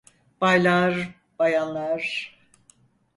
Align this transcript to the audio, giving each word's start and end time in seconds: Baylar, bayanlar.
Baylar, 0.41 1.09
bayanlar. 1.39 2.35